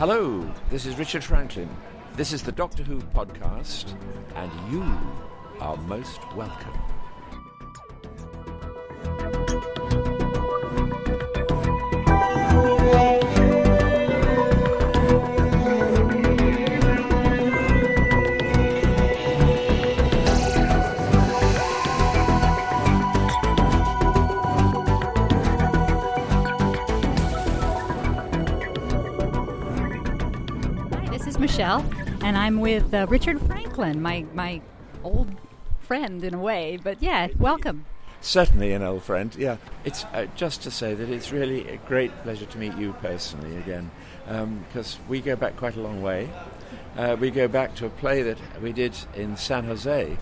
[0.00, 1.68] Hello, this is Richard Franklin.
[2.14, 3.94] This is the Doctor Who podcast,
[4.34, 4.82] and you
[5.60, 6.89] are most welcome.
[31.40, 31.84] Michele,
[32.22, 34.60] and I'm with uh, Richard Franklin, my my
[35.02, 35.34] old
[35.80, 36.78] friend in a way.
[36.82, 37.86] But yeah, welcome.
[38.20, 39.56] Certainly an old friend, yeah.
[39.82, 43.56] It's uh, just to say that it's really a great pleasure to meet you personally
[43.56, 43.90] again,
[44.68, 46.28] because we go back quite a long way.
[46.98, 50.18] Uh, we go back to a play that we did in San Jose,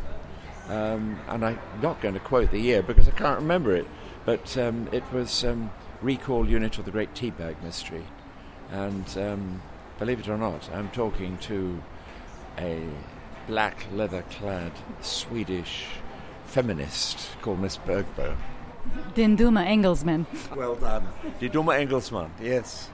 [0.69, 3.89] um, and I'm not going to quote the year because I can't remember it,
[4.25, 8.05] but um, it was um, Recall Unit of the Great Teabag Mystery.
[8.71, 9.63] And um,
[9.99, 11.83] believe it or not, I'm talking to
[12.59, 12.83] a
[13.47, 15.87] black leather clad Swedish
[16.47, 18.37] feminist called Miss Bergbo.
[19.15, 20.27] Dinduma Engelsman.
[20.57, 21.07] Well done.
[21.41, 22.89] Die dumme Engelsmann, yes.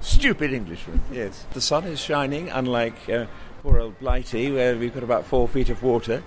[0.00, 1.46] Stupid Englishman, yes.
[1.52, 3.26] The sun is shining, unlike uh,
[3.62, 6.22] poor old Blighty, where we've got about four feet of water.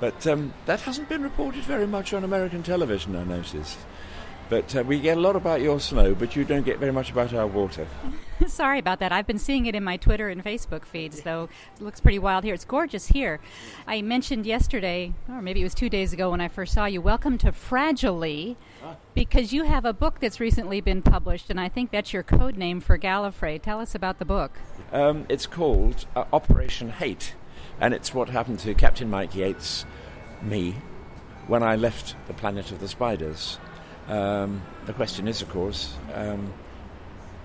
[0.00, 3.76] But um, that hasn't been reported very much on American television, I notice.
[4.50, 7.12] But uh, we get a lot about your snow, but you don't get very much
[7.12, 7.86] about our water.
[8.48, 9.12] Sorry about that.
[9.12, 12.42] I've been seeing it in my Twitter and Facebook feeds, though it looks pretty wild
[12.42, 12.52] here.
[12.52, 13.38] It's gorgeous here.
[13.86, 17.00] I mentioned yesterday, or maybe it was two days ago when I first saw you,
[17.00, 18.56] welcome to Fragilely,
[19.14, 22.56] because you have a book that's recently been published, and I think that's your code
[22.56, 23.62] name for Gallifrey.
[23.62, 24.58] Tell us about the book.
[24.92, 27.34] Um, it's called uh, Operation Hate,
[27.78, 29.84] and it's what happened to Captain Mike Yates,
[30.42, 30.74] me,
[31.46, 33.58] when I left the planet of the spiders.
[34.08, 36.52] Um, the question is, of course, um,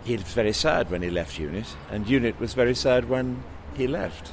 [0.04, 3.44] he was very sad when he left UNIT, and UNIT was very sad when
[3.76, 4.32] he left.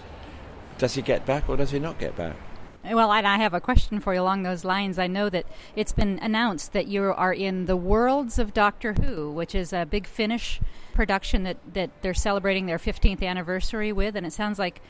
[0.78, 2.36] Does he get back or does he not get back?
[2.84, 4.98] Well, I have a question for you along those lines.
[4.98, 5.46] I know that
[5.76, 9.86] it's been announced that you are in the Worlds of Doctor Who, which is a
[9.86, 10.60] Big Finish
[10.92, 14.82] production that, that they're celebrating their 15th anniversary with, and it sounds like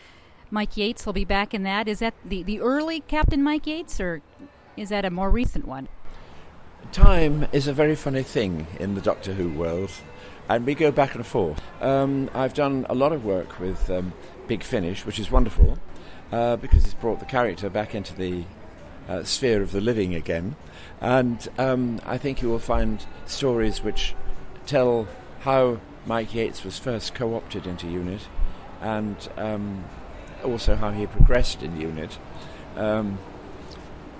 [0.50, 1.86] Mike Yates will be back in that.
[1.86, 4.22] Is that the, the early Captain Mike Yates, or
[4.74, 5.88] is that a more recent one?
[6.90, 9.90] Time is a very funny thing in the Doctor Who world,
[10.48, 11.62] and we go back and forth.
[11.80, 14.12] Um, I've done a lot of work with um,
[14.46, 15.78] Big Finish, which is wonderful
[16.32, 18.44] uh, because it's brought the character back into the
[19.08, 20.56] uh, sphere of the living again.
[21.00, 24.14] And um, I think you will find stories which
[24.66, 25.08] tell
[25.40, 28.28] how Mike Yates was first co opted into UNIT
[28.80, 29.84] and um,
[30.44, 32.18] also how he progressed in UNIT.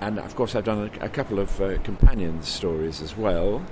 [0.02, 3.64] And of course, I've done a, a couple of uh, companion stories as well.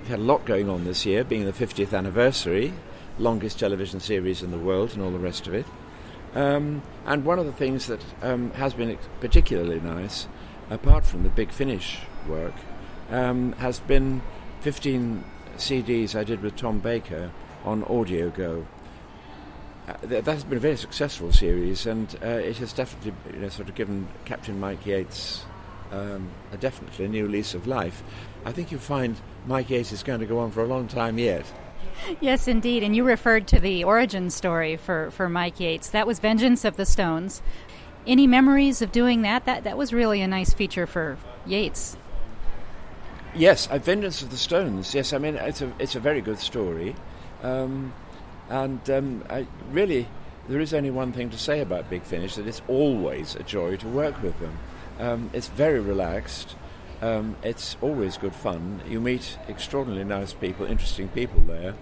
[0.00, 2.72] We've had a lot going on this year, being the 50th anniversary,
[3.16, 5.66] longest television series in the world, and all the rest of it.
[6.34, 10.26] Um, and one of the things that um, has been particularly nice,
[10.68, 12.54] apart from the Big Finish work,
[13.12, 14.20] um, has been
[14.62, 15.24] 15
[15.58, 17.30] CDs I did with Tom Baker
[17.64, 18.66] on Audio Go.
[19.86, 23.42] Uh, th- that has been a very successful series, and uh, it has definitely you
[23.42, 25.44] know, sort of given Captain Mike Yates
[25.92, 28.02] um, a definitely a new lease of life.
[28.44, 29.16] I think you'll find
[29.46, 31.44] Mike Yates is going to go on for a long time yet.
[32.20, 32.82] Yes, indeed.
[32.82, 35.90] And you referred to the origin story for, for Mike Yates.
[35.90, 37.42] That was Vengeance of the Stones.
[38.06, 39.44] Any memories of doing that?
[39.44, 41.96] That that was really a nice feature for Yates.
[43.34, 44.94] Yes, uh, Vengeance of the Stones.
[44.94, 46.96] Yes, I mean it's a it's a very good story,
[47.42, 47.92] um,
[48.48, 50.08] and um, I, really
[50.48, 53.76] there is only one thing to say about Big Finish that it's always a joy
[53.76, 54.58] to work with them.
[54.98, 56.56] Um, it's very relaxed.
[57.00, 58.80] Um, it's always good fun.
[58.88, 61.74] You meet extraordinarily nice people, interesting people there,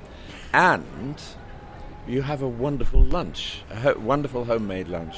[0.53, 1.21] and
[2.07, 5.17] you have a wonderful lunch, a ho- wonderful homemade lunch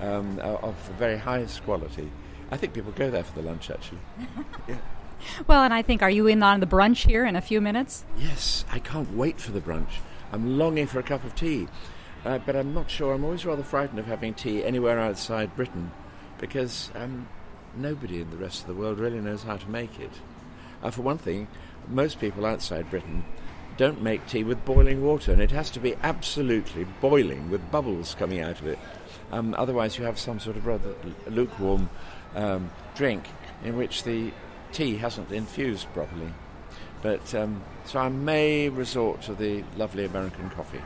[0.00, 2.10] um, of the very highest quality.
[2.50, 4.00] I think people go there for the lunch actually.
[4.68, 4.76] yeah.
[5.46, 8.04] Well, and I think, are you in on the brunch here in a few minutes?
[8.16, 10.00] Yes, I can't wait for the brunch.
[10.32, 11.68] I'm longing for a cup of tea,
[12.24, 13.14] uh, but I'm not sure.
[13.14, 15.92] I'm always rather frightened of having tea anywhere outside Britain
[16.38, 17.28] because um,
[17.76, 20.12] nobody in the rest of the world really knows how to make it.
[20.82, 21.48] Uh, for one thing,
[21.88, 23.24] most people outside Britain
[23.76, 28.14] don't make tea with boiling water, and it has to be absolutely boiling with bubbles
[28.14, 28.78] coming out of it.
[29.32, 30.94] Um, otherwise, you have some sort of rather
[31.26, 31.90] lukewarm
[32.34, 33.24] um, drink
[33.64, 34.32] in which the
[34.72, 36.32] tea hasn't infused properly.
[37.02, 40.80] But um, so I may resort to the lovely American coffee.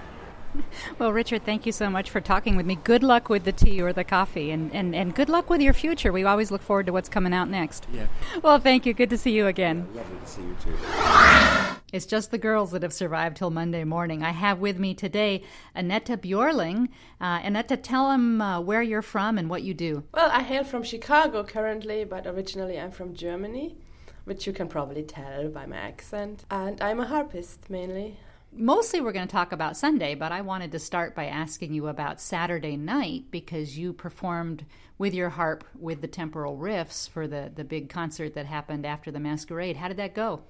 [0.99, 2.77] Well, Richard, thank you so much for talking with me.
[2.77, 5.73] Good luck with the tea or the coffee, and, and, and good luck with your
[5.73, 6.13] future.
[6.13, 7.87] We always look forward to what's coming out next.
[7.93, 8.07] Yeah.
[8.43, 8.95] Well, thank you.
[8.95, 9.87] Good to see you again.
[9.95, 11.79] Lovely to see you too.
[11.91, 14.23] It's just the girls that have survived till Monday morning.
[14.23, 15.43] I have with me today
[15.75, 16.89] Annette Bjorling.
[17.19, 20.05] Uh, Annette, tell them uh, where you're from and what you do.
[20.13, 23.77] Well, I hail from Chicago currently, but originally I'm from Germany,
[24.25, 26.45] which you can probably tell by my accent.
[26.51, 28.19] And I'm a harpist mainly.
[28.53, 31.87] Mostly we're going to talk about Sunday, but I wanted to start by asking you
[31.87, 34.65] about Saturday night because you performed
[34.97, 39.11] with your harp with the temporal riffs for the, the big concert that happened after
[39.11, 39.77] the masquerade.
[39.77, 40.43] How did that go?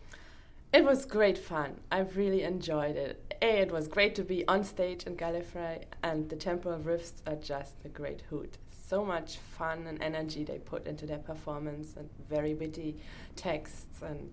[0.73, 1.81] It was great fun.
[1.91, 3.35] I really enjoyed it.
[3.43, 7.37] A, it was great to be on stage in Gallifrey, and the temporal riffs are
[7.37, 8.59] just a great hoot.
[8.87, 12.97] So much fun and energy they put into their performance, and very witty
[13.35, 14.31] texts and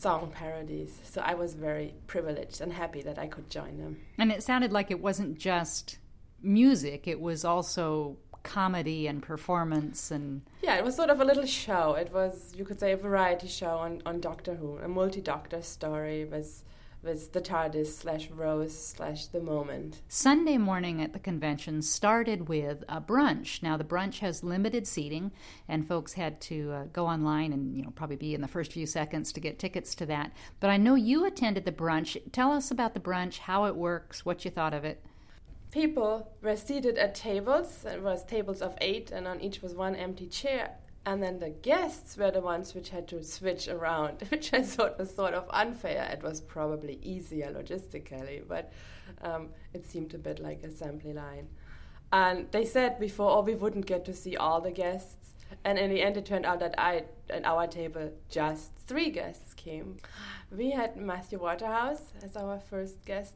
[0.00, 0.98] song parodies.
[1.04, 4.00] So I was very privileged and happy that I could join them.
[4.18, 5.98] And it sounded like it wasn't just
[6.42, 11.44] music, it was also comedy and performance and yeah it was sort of a little
[11.44, 15.60] show it was you could say a variety show on, on doctor who a multi-doctor
[15.60, 16.64] story with
[17.02, 20.00] with the TARDIS slash Rose slash the moment.
[20.08, 23.62] Sunday morning at the convention started with a brunch.
[23.62, 25.32] Now the brunch has limited seating,
[25.68, 28.72] and folks had to uh, go online and you know probably be in the first
[28.72, 30.32] few seconds to get tickets to that.
[30.60, 32.20] But I know you attended the brunch.
[32.32, 35.04] Tell us about the brunch, how it works, what you thought of it
[35.70, 37.84] people were seated at tables.
[37.84, 40.76] It was tables of eight, and on each was one empty chair.
[41.06, 44.98] And then the guests were the ones which had to switch around, which I thought
[44.98, 46.08] was sort of unfair.
[46.12, 48.72] It was probably easier logistically, but
[49.22, 51.48] um, it seemed a bit like assembly line.
[52.12, 55.16] And they said before, oh, we wouldn't get to see all the guests.
[55.64, 59.54] And in the end, it turned out that I, at our table, just three guests
[59.54, 59.96] came.
[60.50, 63.34] We had Matthew Waterhouse as our first guest,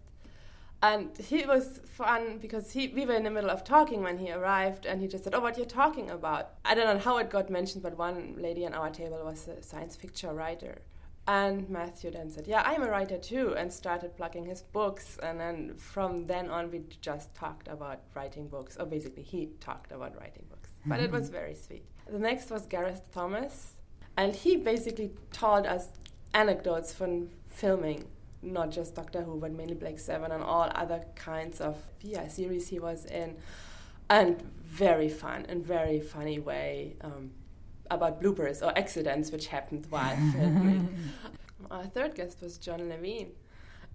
[0.85, 4.31] and he was fun because he we were in the middle of talking when he
[4.31, 6.51] arrived and he just said oh what you're talking about.
[6.65, 9.63] I don't know how it got mentioned but one lady on our table was a
[9.63, 10.83] science fiction writer.
[11.27, 15.19] And matthew then said yeah i'm a writer too and started plugging his books.
[15.23, 15.57] And then
[15.93, 20.45] from then on we just talked about writing books or basically he talked about writing
[20.51, 20.71] books.
[20.87, 21.41] But it was mm-hmm.
[21.41, 21.85] very sweet.
[22.11, 23.77] The next was gareth thomas.
[24.19, 25.89] And he basically told us
[26.35, 28.05] anecdotes from filming
[28.45, 32.69] not just Doctor Who, but mainly Blake Seven and all other kinds of yeah series
[32.69, 33.37] he was in,
[34.11, 37.31] and very fun and very funny way um,
[37.91, 40.97] about bloopers or accidents which happened while filming.
[41.71, 43.31] Our third guest was John Levene,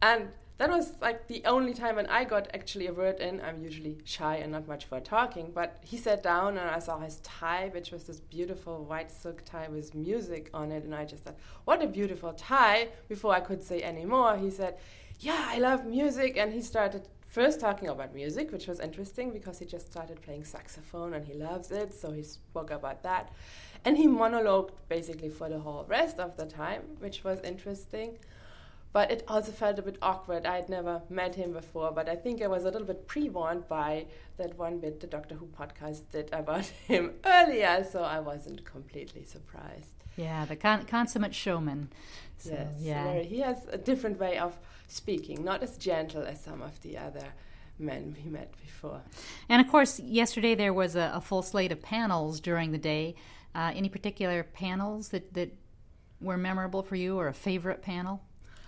[0.01, 0.29] and
[0.59, 3.39] that was like the only time when I got actually a word in.
[3.39, 6.99] I'm usually shy and not much for talking, but he sat down and I saw
[6.99, 11.05] his tie, which was this beautiful white silk tie with music on it, and I
[11.05, 12.89] just thought, what a beautiful tie.
[13.07, 14.77] Before I could say any more, he said,
[15.21, 19.59] Yeah, I love music, and he started first talking about music, which was interesting because
[19.59, 23.31] he just started playing saxophone and he loves it, so he spoke about that.
[23.85, 28.17] And he monologued basically for the whole rest of the time, which was interesting
[28.91, 30.45] but it also felt a bit awkward.
[30.45, 33.29] I had never met him before, but I think I was a little bit pre
[33.29, 34.05] warned by
[34.37, 39.23] that one bit the Doctor Who podcast did about him earlier, so I wasn't completely
[39.23, 40.03] surprised.
[40.17, 41.89] Yeah, the con- consummate showman.
[42.37, 43.19] So, yes, yeah.
[43.19, 44.57] he has a different way of
[44.87, 47.25] speaking, not as gentle as some of the other
[47.77, 49.01] men we met before.
[49.47, 53.15] And of course, yesterday there was a, a full slate of panels during the day.
[53.55, 55.53] Uh, any particular panels that, that
[56.21, 58.21] were memorable for you or a favorite panel?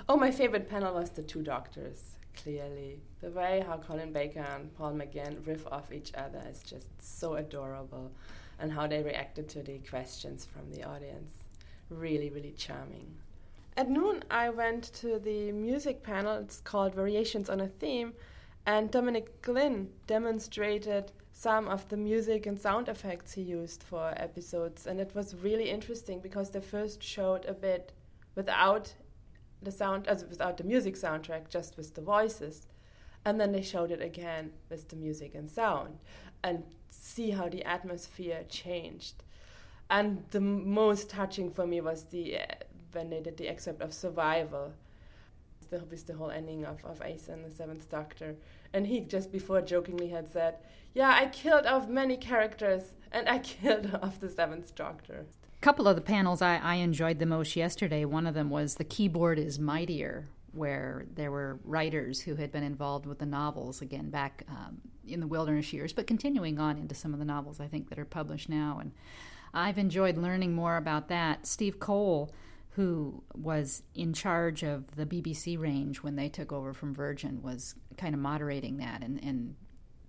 [0.09, 2.99] Oh, my favorite panel was the two doctors, clearly.
[3.21, 7.35] The way how Colin Baker and Paul McGann riff off each other is just so
[7.35, 8.11] adorable,
[8.59, 11.43] and how they reacted to the questions from the audience.
[11.89, 13.13] Really, really charming.
[13.77, 16.37] At noon, I went to the music panel.
[16.37, 18.13] It's called Variations on a Theme,
[18.65, 24.87] and Dominic Glynn demonstrated some of the music and sound effects he used for episodes,
[24.87, 27.93] and it was really interesting because they first showed a bit
[28.35, 28.93] without
[29.61, 32.67] the sound as without the music soundtrack, just with the voices.
[33.23, 35.99] And then they showed it again with the music and sound
[36.43, 39.23] and see how the atmosphere changed.
[39.89, 42.45] And the most touching for me was the uh,
[42.93, 44.73] when they did the excerpt of Survival,
[45.69, 48.35] the, with the whole ending of, of Ace and the Seventh Doctor.
[48.73, 50.55] And he just before jokingly had said,
[50.93, 55.25] Yeah, I killed off many characters and I killed off the Seventh Doctor
[55.61, 58.03] couple of the panels I, I enjoyed the most yesterday.
[58.03, 62.63] One of them was The Keyboard is Mightier, where there were writers who had been
[62.63, 66.95] involved with the novels again back um, in the wilderness years, but continuing on into
[66.95, 68.79] some of the novels I think that are published now.
[68.81, 68.91] And
[69.53, 71.45] I've enjoyed learning more about that.
[71.45, 72.33] Steve Cole,
[72.71, 77.75] who was in charge of the BBC range when they took over from Virgin, was
[77.97, 79.55] kind of moderating that, and, and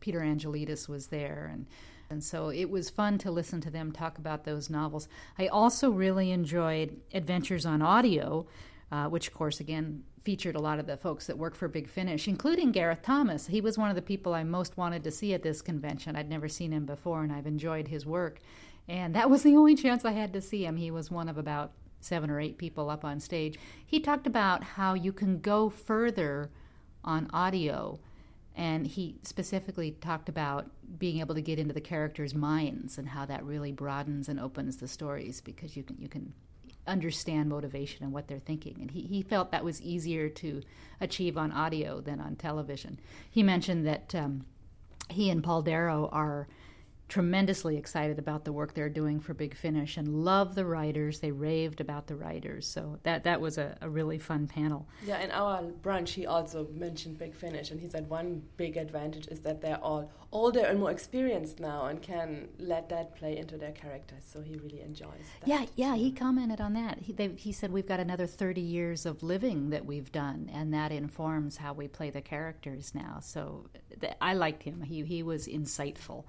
[0.02, 1.66] Peter Anghelides was there, and
[2.10, 5.08] and so it was fun to listen to them talk about those novels.
[5.38, 8.46] I also really enjoyed Adventures on Audio,
[8.90, 11.88] uh, which, of course, again, featured a lot of the folks that work for Big
[11.88, 13.46] Finish, including Gareth Thomas.
[13.46, 16.14] He was one of the people I most wanted to see at this convention.
[16.14, 18.40] I'd never seen him before, and I've enjoyed his work.
[18.88, 20.76] And that was the only chance I had to see him.
[20.76, 23.58] He was one of about seven or eight people up on stage.
[23.86, 26.50] He talked about how you can go further
[27.04, 27.98] on audio.
[28.54, 33.24] And he specifically talked about being able to get into the characters' minds and how
[33.26, 36.34] that really broadens and opens the stories because you can you can
[36.86, 38.76] understand motivation and what they're thinking.
[38.80, 40.62] And he, he felt that was easier to
[41.00, 42.98] achieve on audio than on television.
[43.30, 44.44] He mentioned that um,
[45.08, 46.48] he and Paul Darrow are
[47.12, 51.20] tremendously excited about the work they're doing for Big Finish and love the writers.
[51.20, 52.66] They raved about the writers.
[52.66, 54.88] So that that was a, a, really fun panel.
[55.04, 59.26] Yeah, in our brunch, he also mentioned Big Finish, and he said one big advantage
[59.26, 63.58] is that they're all older and more experienced now and can let that play into
[63.58, 64.24] their characters.
[64.32, 65.46] So he really enjoys that.
[65.46, 66.96] Yeah, yeah, he commented on that.
[66.98, 70.72] He, they, he said, We've got another 30 years of living that we've done, and
[70.72, 73.18] that informs how we play the characters now.
[73.20, 73.66] So
[74.00, 74.80] th- I liked him.
[74.80, 76.24] He, he was insightful.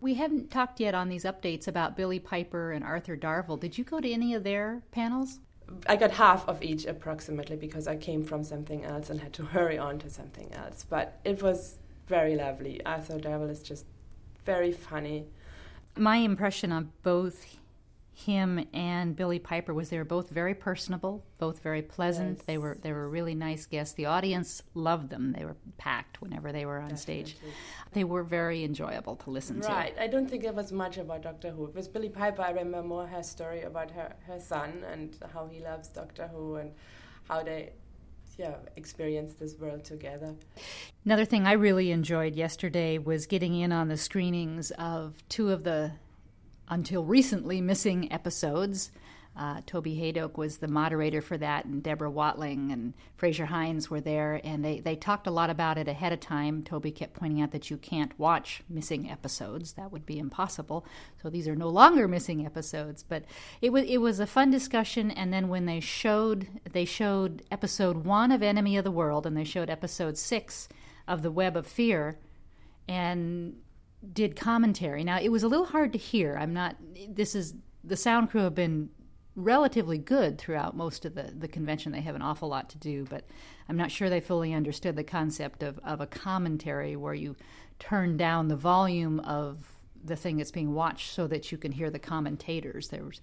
[0.00, 3.60] We haven't talked yet on these updates about Billie Piper and Arthur Darvill.
[3.60, 5.40] Did you go to any of their panels?
[5.88, 9.44] I got half of each approximately because I came from something else and had to
[9.54, 10.86] hurry on to something else.
[10.88, 11.76] But it was
[12.06, 12.84] very lovely.
[12.84, 13.84] Arthur Darvill is just
[14.44, 15.26] very funny.
[15.96, 17.56] My impression of both
[18.20, 22.38] him and Billie Piper was they were both very personable, both very pleasant.
[22.38, 22.46] Yes.
[22.46, 23.94] They were they were really nice guests.
[23.94, 25.32] The audience loved them.
[25.32, 27.24] They were packed whenever they were on Definitely.
[27.24, 27.36] stage.
[27.92, 29.66] They were very enjoyable to listen right.
[29.66, 29.72] to.
[29.72, 29.94] Right.
[29.98, 31.64] I don't think it was much about Doctor Who.
[31.74, 35.60] With Billie Piper, I remember more her story about her her son and how he
[35.60, 36.72] loves Doctor Who and
[37.28, 37.72] how they
[38.38, 40.34] yeah, experience this world together.
[41.04, 45.64] Another thing I really enjoyed yesterday was getting in on the screenings of two of
[45.64, 45.92] the
[46.70, 48.90] until recently missing episodes.
[49.36, 54.00] Uh, Toby Hadoke was the moderator for that, and Deborah Watling and Fraser Hines were
[54.00, 56.62] there, and they, they talked a lot about it ahead of time.
[56.64, 60.84] Toby kept pointing out that you can't watch missing episodes; that would be impossible.
[61.22, 63.04] So these are no longer missing episodes.
[63.04, 63.24] But
[63.62, 65.12] it was it was a fun discussion.
[65.12, 69.36] And then when they showed they showed episode one of Enemy of the World, and
[69.36, 70.68] they showed episode six
[71.06, 72.18] of The Web of Fear,
[72.88, 73.56] and
[74.12, 75.04] did commentary.
[75.04, 76.36] Now, it was a little hard to hear.
[76.38, 76.76] I'm not,
[77.08, 77.54] this is,
[77.84, 78.90] the sound crew have been
[79.36, 81.92] relatively good throughout most of the, the convention.
[81.92, 83.24] They have an awful lot to do, but
[83.68, 87.36] I'm not sure they fully understood the concept of, of a commentary where you
[87.78, 89.58] turn down the volume of
[90.04, 92.88] the thing that's being watched so that you can hear the commentators.
[92.88, 93.20] There was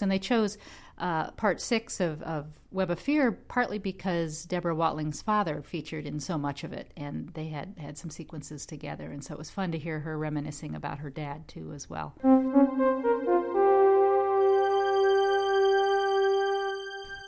[0.00, 0.56] and they chose
[0.98, 6.20] uh, part six of, of Web of Fear partly because Deborah Watling's father featured in
[6.20, 9.50] so much of it, and they had had some sequences together, and so it was
[9.50, 12.14] fun to hear her reminiscing about her dad too as well.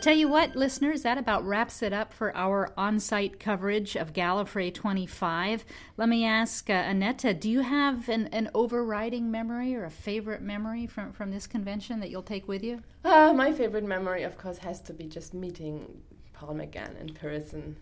[0.05, 4.13] Tell you what, listeners, that about wraps it up for our on site coverage of
[4.13, 5.65] Gallifrey 25.
[5.97, 10.43] Let me ask uh, Annette, do you have an, an overriding memory or a favorite
[10.43, 12.83] memory from, from this convention that you'll take with you?
[13.03, 16.03] Uh, my favorite memory, of course, has to be just meeting
[16.35, 17.75] Paul McGann in person.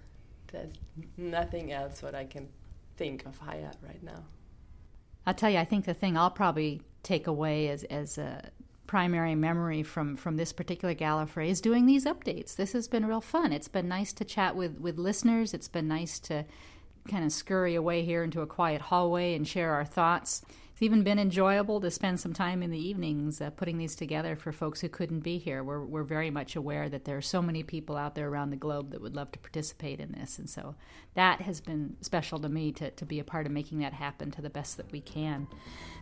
[0.52, 0.71] There's
[1.17, 2.49] nothing else what I can
[2.97, 4.23] think of higher right now.
[5.26, 8.49] I'll tell you, I think the thing I'll probably take away as, as a
[8.92, 12.56] primary memory from from this particular Gallifrey is doing these updates.
[12.56, 13.50] This has been real fun.
[13.50, 15.54] It's been nice to chat with with listeners.
[15.54, 16.44] It's been nice to
[17.08, 20.42] kind of scurry away here into a quiet hallway and share our thoughts.
[20.73, 24.37] It's even been enjoyable to spend some time in the evenings uh, putting these together
[24.37, 25.62] for folks who couldn't be here.
[25.62, 28.57] We're, we're very much aware that there are so many people out there around the
[28.57, 30.38] globe that would love to participate in this.
[30.38, 30.75] And so
[31.14, 34.31] that has been special to me to, to be a part of making that happen
[34.31, 35.47] to the best that we can.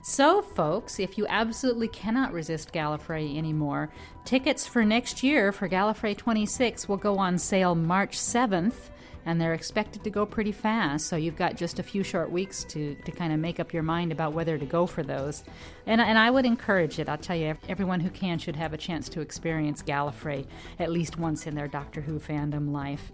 [0.03, 3.91] So, folks, if you absolutely cannot resist Gallifrey anymore,
[4.25, 8.91] tickets for next year for Gallifrey 26 will go on sale March 7th
[9.27, 11.07] and they're expected to go pretty fast.
[11.07, 13.83] So you've got just a few short weeks to, to kind of make up your
[13.83, 15.45] mind about whether to go for those.
[15.87, 17.09] And, and I would encourage it.
[17.09, 20.47] I'll tell you, everyone who can should have a chance to experience Gallifrey
[20.79, 23.13] at least once in their Doctor Who fandom life.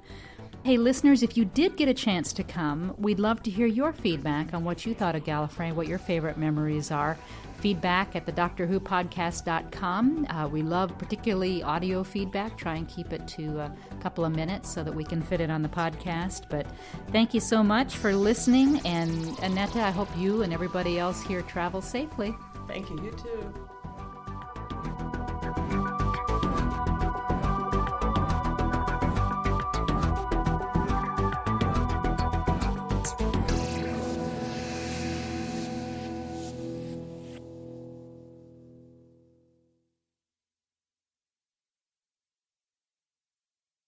[0.67, 3.93] Hey, listeners, if you did get a chance to come, we'd love to hear your
[3.93, 7.17] feedback on what you thought of Gallifrey, what your favorite memories are
[7.59, 10.27] feedback at the Doctor Who podcast.com.
[10.29, 12.59] Uh, we love particularly audio feedback.
[12.59, 15.51] Try and keep it to a couple of minutes so that we can fit it
[15.51, 16.51] on the podcast.
[16.51, 16.67] But
[17.13, 18.81] thank you so much for listening.
[18.85, 22.35] And Annette, I hope you and everybody else here travel safely.
[22.67, 23.01] Thank you.
[23.05, 23.69] You too.